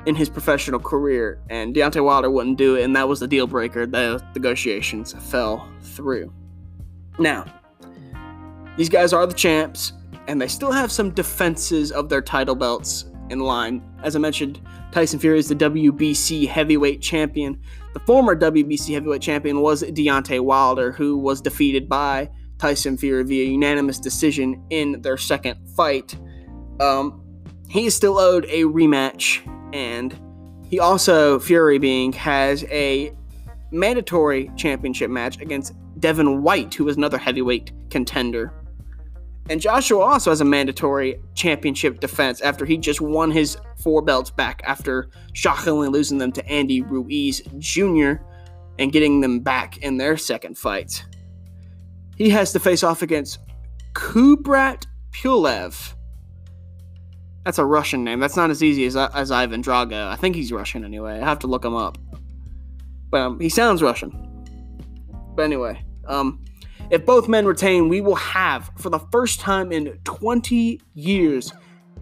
[0.06, 3.46] in his professional career, and Deontay Wilder wouldn't do it, and that was the deal
[3.46, 3.86] breaker.
[3.86, 6.32] The negotiations fell through.
[7.18, 7.44] Now,
[8.76, 9.92] these guys are the champs,
[10.28, 13.82] and they still have some defenses of their title belts in line.
[14.02, 14.60] As I mentioned,
[14.92, 17.60] Tyson Fury is the WBC heavyweight champion.
[17.94, 23.44] The former WBC heavyweight champion was Deontay Wilder, who was defeated by Tyson Fury via
[23.44, 26.16] unanimous decision in their second fight.
[26.80, 27.22] Um,
[27.68, 29.40] he is still owed a rematch,
[29.76, 30.18] and
[30.70, 33.12] he also, Fury being, has a
[33.70, 38.52] mandatory championship match against Devin White, who is another heavyweight contender.
[39.50, 44.30] And Joshua also has a mandatory championship defense after he just won his four belts
[44.30, 48.14] back after shockingly losing them to Andy Ruiz Jr.
[48.78, 51.04] and getting them back in their second fight.
[52.16, 53.40] He has to face off against
[53.92, 55.95] Kubrat Pulev.
[57.46, 58.18] That's a Russian name.
[58.18, 60.08] That's not as easy as, as Ivan Drago.
[60.08, 61.20] I think he's Russian anyway.
[61.20, 61.96] I have to look him up.
[63.08, 64.10] But um, he sounds Russian.
[65.36, 66.44] But anyway, um,
[66.90, 71.52] if both men retain, we will have, for the first time in 20 years,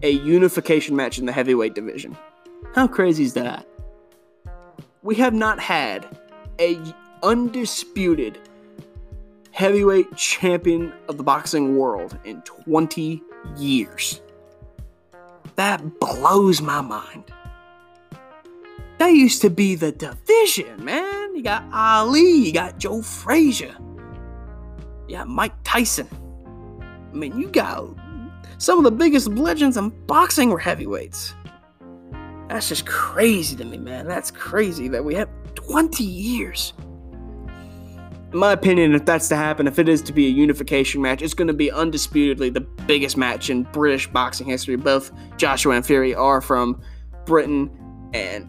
[0.01, 2.17] a unification match in the heavyweight division.
[2.73, 3.67] How crazy is that?
[5.03, 6.07] We have not had
[6.59, 6.81] a
[7.21, 8.39] undisputed
[9.51, 13.21] heavyweight champion of the boxing world in 20
[13.57, 14.21] years.
[15.55, 17.31] That blows my mind.
[18.97, 21.35] That used to be the division, man.
[21.35, 23.75] You got Ali, you got Joe Frazier.
[25.07, 26.07] Yeah, Mike Tyson.
[27.11, 27.95] I mean, you got
[28.57, 31.33] some of the biggest legends in boxing were heavyweights.
[32.47, 34.07] That's just crazy to me, man.
[34.07, 36.73] That's crazy that we have 20 years.
[38.35, 41.21] In my opinion, if that's to happen, if it is to be a unification match,
[41.21, 44.75] it's going to be undisputedly the biggest match in British boxing history.
[44.75, 46.81] Both Joshua and Fury are from
[47.23, 47.71] Britain,
[48.13, 48.45] and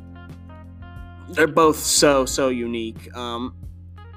[1.29, 3.17] they're both so, so unique.
[3.17, 3.55] Um,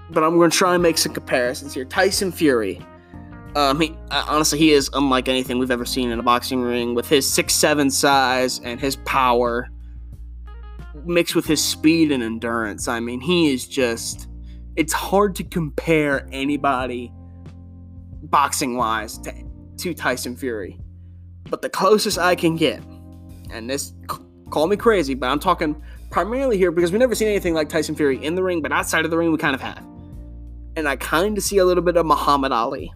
[0.10, 1.86] but I'm going to try and make some comparisons here.
[1.86, 2.82] Tyson Fury.
[3.56, 7.08] Um, he, honestly, he is unlike anything we've ever seen in a boxing ring with
[7.08, 9.70] his six seven size and his power
[11.06, 12.88] mixed with his speed and endurance.
[12.88, 14.26] I mean, he is just.
[14.76, 17.11] It's hard to compare anybody
[18.24, 19.34] boxing wise to,
[19.78, 20.80] to Tyson Fury.
[21.49, 22.82] But the closest I can get,
[23.51, 23.93] and this,
[24.49, 27.95] call me crazy, but I'm talking primarily here because we've never seen anything like Tyson
[27.95, 29.84] Fury in the ring, but outside of the ring, we kind of have
[30.80, 32.91] and I kind of see a little bit of Muhammad Ali.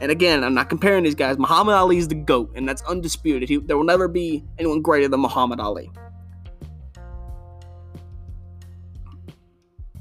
[0.00, 1.38] And again, I'm not comparing these guys.
[1.38, 3.48] Muhammad Ali is the GOAT, and that's undisputed.
[3.48, 5.90] He, there will never be anyone greater than Muhammad Ali.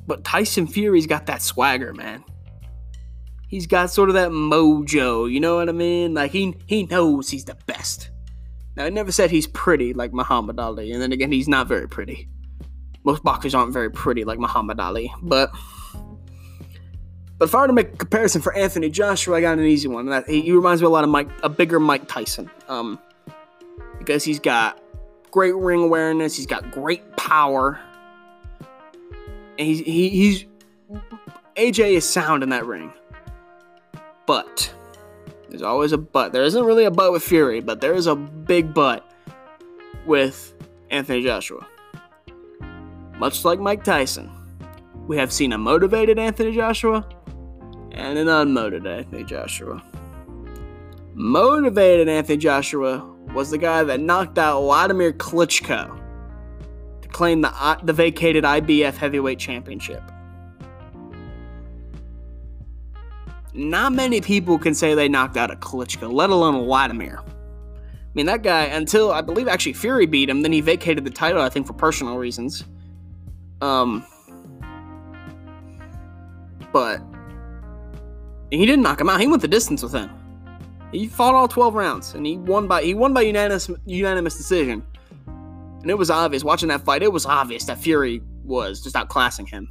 [0.08, 2.24] But Tyson Fury's got that swagger, man.
[3.50, 6.14] He's got sort of that mojo, you know what I mean?
[6.14, 8.10] Like he he knows he's the best.
[8.76, 11.88] Now I never said he's pretty like Muhammad Ali, and then again, he's not very
[11.88, 12.28] pretty.
[13.04, 15.52] Most boxers aren't very pretty like Muhammad Ali, but
[17.38, 19.88] But if I were to make a comparison for Anthony Joshua, I got an easy
[19.88, 20.08] one.
[20.08, 23.00] That he, he reminds me a lot of Mike, a bigger Mike Tyson, um,
[24.00, 24.82] because he's got
[25.32, 27.80] great ring awareness, he's got great power,
[29.58, 30.46] and he's he, he's
[31.56, 32.94] AJ is sound in that ring.
[34.26, 34.74] But
[35.50, 36.34] there's always a but.
[36.34, 39.10] There isn't really a but with Fury, but there is a big but
[40.06, 40.54] with
[40.90, 41.66] Anthony Joshua.
[43.18, 44.30] Much like Mike Tyson,
[45.08, 47.08] we have seen a motivated Anthony Joshua
[47.92, 49.84] and an unmotivated Anthony Joshua.
[51.16, 53.00] Motivated Anthony Joshua
[53.34, 55.97] was the guy that knocked out Vladimir Klitschko
[57.12, 60.04] claim the, the vacated IBF heavyweight championship.
[63.54, 67.20] Not many people can say they knocked out a Klitschko, let alone a Vladimir.
[67.20, 71.12] I mean, that guy, until I believe actually Fury beat him, then he vacated the
[71.12, 72.64] title, I think, for personal reasons.
[73.62, 74.06] Um,
[76.72, 77.02] but
[78.52, 79.20] he didn't knock him out.
[79.20, 80.10] He went the distance with him.
[80.92, 84.86] He fought all 12 rounds and he won by he won by unanimous unanimous decision.
[85.82, 87.04] And it was obvious watching that fight.
[87.04, 89.68] It was obvious that Fury was just outclassing him.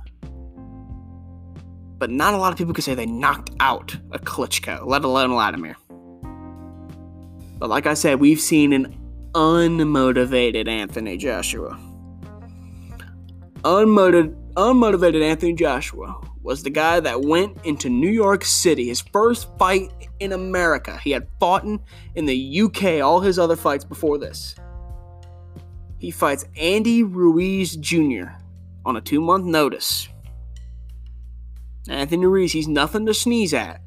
[1.99, 5.31] But not a lot of people could say they knocked out a Klitschko, let alone
[5.31, 5.77] Vladimir.
[7.59, 8.99] But like I said, we've seen an
[9.33, 11.79] unmotivated Anthony Joshua.
[13.63, 19.49] Unmotivated, unmotivated Anthony Joshua was the guy that went into New York City, his first
[19.59, 19.91] fight
[20.21, 20.99] in America.
[21.03, 21.81] He had fought in,
[22.15, 24.55] in the UK all his other fights before this.
[25.99, 28.27] He fights Andy Ruiz Jr.
[28.85, 30.09] on a two month notice.
[31.89, 33.81] Anthony Ruiz, he's nothing to sneeze at.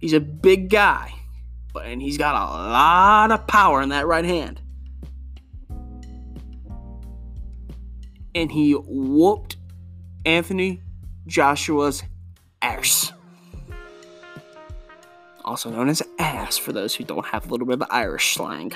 [0.00, 1.14] He's a big guy,
[1.72, 4.60] but and he's got a lot of power in that right hand.
[8.34, 9.56] And he whooped
[10.26, 10.82] Anthony
[11.26, 12.02] Joshua's
[12.60, 13.12] ass.
[15.44, 18.72] Also known as ass for those who don't have a little bit of Irish slang.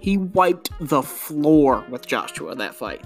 [0.00, 3.04] He wiped the floor with Joshua that fight.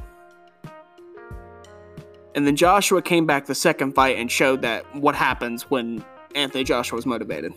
[2.34, 6.64] And then Joshua came back the second fight and showed that what happens when Anthony
[6.64, 7.53] Joshua is motivated.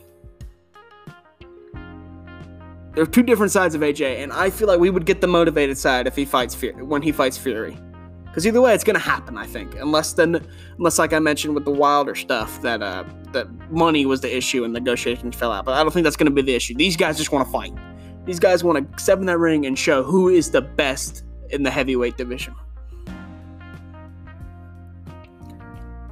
[2.93, 5.27] There are two different sides of AJ, and I feel like we would get the
[5.27, 7.77] motivated side if he fights Fury, when he fights Fury.
[8.25, 9.37] Because either way, it's gonna happen.
[9.37, 13.47] I think, unless then, unless like I mentioned with the Wilder stuff, that uh, that
[13.71, 15.65] money was the issue and negotiations fell out.
[15.65, 16.73] But I don't think that's gonna be the issue.
[16.73, 17.73] These guys just want to fight.
[18.27, 21.63] These guys want to step in that ring and show who is the best in
[21.63, 22.53] the heavyweight division.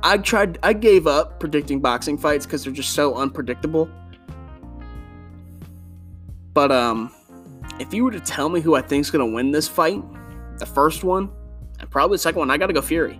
[0.01, 0.57] I tried.
[0.63, 3.89] I gave up predicting boxing fights because they're just so unpredictable.
[6.53, 7.11] But um,
[7.80, 10.01] if you were to tell me who I think is gonna win this fight,
[10.57, 11.30] the first one,
[11.80, 13.20] and probably the second one, I got to go Fury.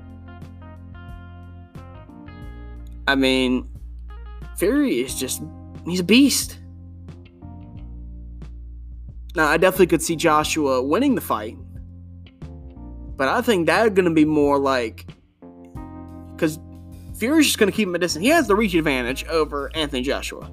[3.08, 3.70] I mean,
[4.58, 5.44] Fury is just,
[5.86, 6.60] he's a beast.
[9.36, 11.58] Now, I definitely could see Joshua winning the fight.
[13.18, 15.06] But I think that's going to be more like,
[16.32, 16.60] because
[17.18, 18.24] Fury's just going to keep him at distance.
[18.24, 20.50] He has the reach advantage over Anthony Joshua.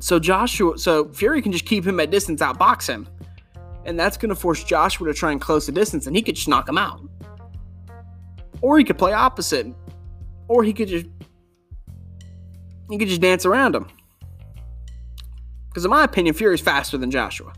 [0.00, 3.08] So Joshua, so Fury can just keep him at distance, outbox him
[3.84, 6.36] and that's going to force Joshua to try and close the distance, and he could
[6.36, 7.00] just knock him out.
[8.60, 9.66] Or he could play opposite,
[10.48, 11.06] or he could just
[12.90, 13.86] he could just dance around him.
[15.74, 17.52] Because in my opinion, Fury's faster than Joshua,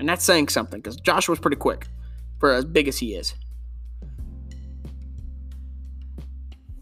[0.00, 0.80] and that's saying something.
[0.80, 1.86] Because Joshua's pretty quick
[2.40, 3.34] for as big as he is.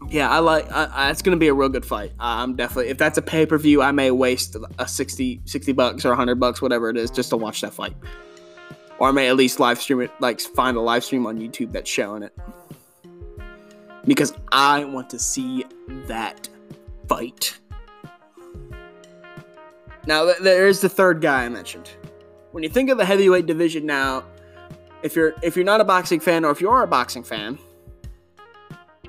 [0.09, 0.71] Yeah, I like.
[0.71, 2.11] I, I, it's going to be a real good fight.
[2.19, 2.89] I'm definitely.
[2.89, 6.39] If that's a pay per view, I may waste a 60, 60 bucks or 100
[6.39, 7.93] bucks, whatever it is, just to watch that fight
[8.99, 11.71] or I may at least live stream it, like find a live stream on YouTube
[11.71, 12.35] that's showing it.
[14.05, 15.65] Because I want to see
[16.07, 16.49] that
[17.07, 17.57] fight.
[20.07, 21.91] Now, there's the third guy I mentioned.
[22.51, 24.23] When you think of the heavyweight division now,
[25.03, 27.59] if you're if you're not a boxing fan or if you are a boxing fan,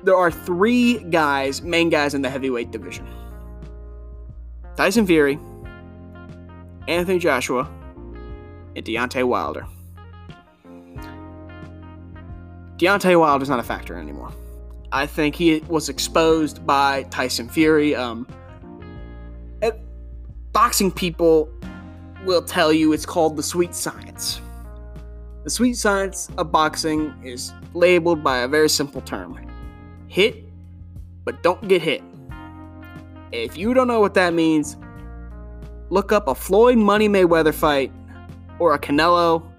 [0.03, 3.07] there are three guys, main guys in the heavyweight division.
[4.75, 5.39] Tyson Fury,
[6.89, 7.69] Anthony Joshua,
[8.75, 9.65] and Deontay Wilder.
[12.75, 14.33] Deontay Wilder is not a factor anymore.
[14.91, 17.95] I think he was exposed by Tyson Fury.
[17.95, 18.27] Um,
[20.59, 21.49] boxing people
[22.25, 24.41] will tell you it's called the sweet science.
[25.45, 29.39] The sweet science of boxing is labeled by a very simple term
[30.09, 30.43] hit,
[31.23, 32.03] but don't get hit.
[33.31, 34.75] If you don't know what that means,
[35.89, 37.93] look up a Floyd Money Mayweather fight
[38.59, 39.49] or a Canelo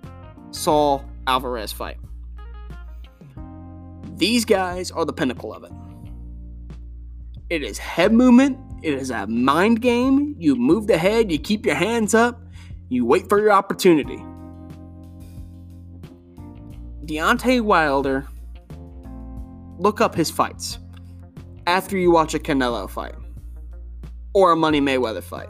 [0.50, 1.96] Saul Alvarez fight.
[4.16, 5.72] These guys are the pinnacle of it.
[7.48, 10.34] It is head movement, it is a mind game.
[10.38, 12.40] You move the head, you keep your hands up,
[12.88, 14.24] you wait for your opportunity.
[17.04, 18.26] Deontay Wilder,
[19.78, 20.78] look up his fights
[21.66, 23.14] after you watch a Canelo fight
[24.32, 25.48] or a Money Mayweather fight.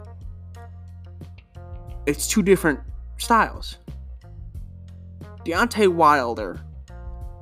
[2.05, 2.79] It's two different
[3.17, 3.77] styles.
[5.45, 6.61] Deontay Wilder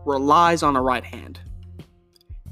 [0.06, 1.40] relies on a right hand.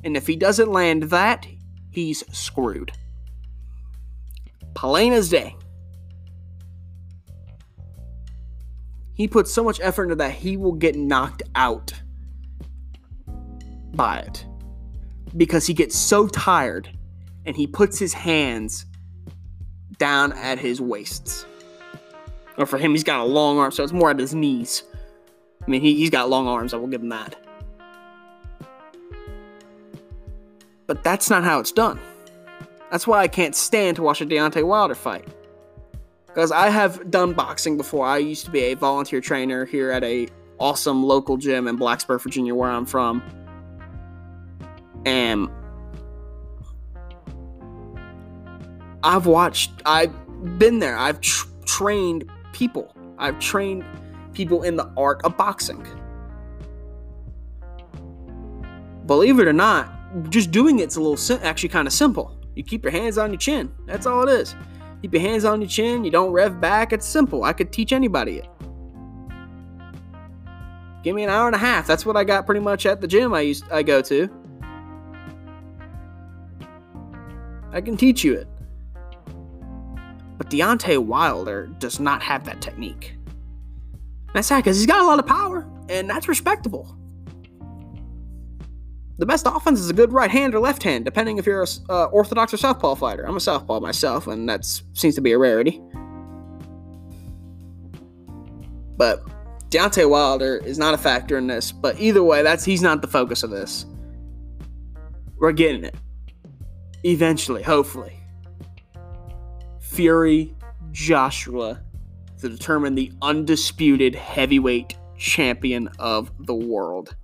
[0.04, 1.46] And if he doesn't land that,
[1.92, 2.92] he's screwed.
[4.78, 5.56] Plain as day.
[9.16, 11.92] He puts so much effort into that, he will get knocked out
[13.96, 14.46] by it.
[15.36, 16.96] Because he gets so tired
[17.48, 18.86] and he puts his hands
[19.98, 21.48] down at his waists.
[22.60, 24.84] Or for him, he's got a long arm, so it's more at his knees.
[25.66, 27.36] I mean, he, he's got long arms, I will give him that.
[30.86, 32.00] But that's not how it's done.
[32.92, 35.28] That's why I can't stand to watch a Deontay Wilder fight.
[36.26, 38.06] Because I have done boxing before.
[38.06, 40.28] I used to be a volunteer trainer here at a
[40.60, 43.24] awesome local gym in Blacksburg, Virginia, where I'm from.
[45.06, 45.50] And
[49.04, 50.14] I've watched, I've
[50.60, 50.98] been there.
[50.98, 52.94] I've tr- trained people.
[53.18, 53.84] I've trained
[54.34, 55.86] people in the art of boxing.
[59.06, 62.37] Believe it or not, just doing it's a little sim- actually kind of simple.
[62.58, 63.72] You keep your hands on your chin.
[63.86, 64.56] That's all it is.
[65.04, 66.04] Keep your hands on your chin.
[66.04, 66.92] You don't rev back.
[66.92, 67.44] It's simple.
[67.44, 68.50] I could teach anybody it.
[71.04, 71.86] Give me an hour and a half.
[71.86, 74.28] That's what I got pretty much at the gym I used I go to.
[77.72, 78.48] I can teach you it.
[80.40, 83.14] But Deontay Wilder does not have that technique.
[84.34, 86.98] That's sad because he's got a lot of power, and that's respectable.
[89.20, 91.68] The best offense is a good right hand or left hand, depending if you're a
[91.90, 93.24] uh, orthodox or southpaw fighter.
[93.24, 94.64] I'm a southpaw myself, and that
[94.94, 95.82] seems to be a rarity.
[98.96, 99.24] But
[99.70, 101.72] Deontay Wilder is not a factor in this.
[101.72, 103.86] But either way, that's he's not the focus of this.
[105.40, 105.96] We're getting it
[107.04, 108.14] eventually, hopefully.
[109.80, 110.56] Fury,
[110.92, 111.82] Joshua,
[112.40, 117.16] to determine the undisputed heavyweight champion of the world.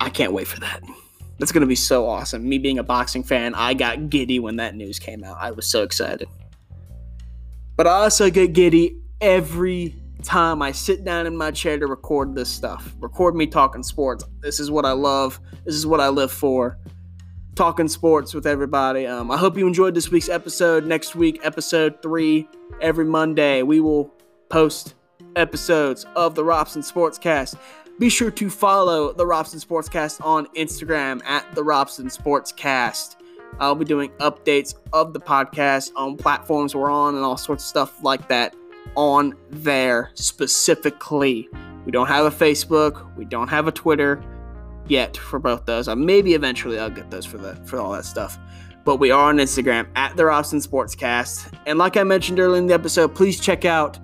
[0.00, 0.82] I can't wait for that.
[1.38, 2.48] That's going to be so awesome.
[2.48, 5.36] Me being a boxing fan, I got giddy when that news came out.
[5.38, 6.28] I was so excited.
[7.76, 12.34] But I also get giddy every time I sit down in my chair to record
[12.34, 12.94] this stuff.
[13.00, 14.24] Record me talking sports.
[14.40, 15.38] This is what I love.
[15.64, 16.78] This is what I live for.
[17.54, 19.06] Talking sports with everybody.
[19.06, 20.86] Um, I hope you enjoyed this week's episode.
[20.86, 22.48] Next week, episode three,
[22.80, 24.12] every Monday, we will
[24.48, 24.94] post
[25.36, 27.56] episodes of the Robson Sportscast.
[27.98, 33.16] Be sure to follow the Robson Sportscast on Instagram at the Robson Sportscast.
[33.58, 37.68] I'll be doing updates of the podcast on platforms we're on and all sorts of
[37.68, 38.54] stuff like that
[38.96, 41.48] on there specifically.
[41.86, 44.22] We don't have a Facebook, we don't have a Twitter
[44.86, 45.88] yet for both those.
[45.88, 48.38] Uh, maybe eventually I'll get those for the for all that stuff.
[48.84, 51.58] But we are on Instagram at the Robson Sportscast.
[51.64, 53.98] And like I mentioned earlier in the episode, please check out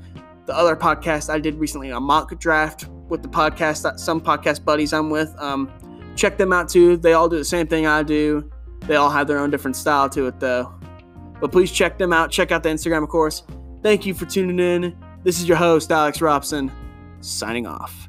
[0.46, 4.92] the other podcast I did recently, a mock draft with the podcast, some podcast buddies
[4.94, 5.32] I'm with.
[5.38, 5.70] Um,
[6.16, 6.96] check them out too.
[6.96, 8.50] They all do the same thing I do.
[8.86, 10.74] They all have their own different style to it though.
[11.38, 12.30] But please check them out.
[12.30, 13.44] Check out the Instagram, of course.
[13.82, 14.96] Thank you for tuning in.
[15.24, 16.72] This is your host, Alex Robson,
[17.20, 18.08] signing off.